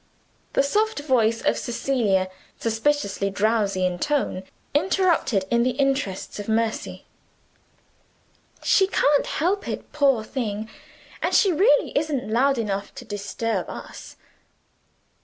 [0.53, 2.27] The soft voice of Cecilia
[2.59, 4.41] suspiciously drowsy in tone
[4.73, 7.05] interposed in the interests of mercy.
[8.63, 10.67] "She can't help it, poor thing;
[11.21, 14.15] and she really isn't loud enough to disturb us."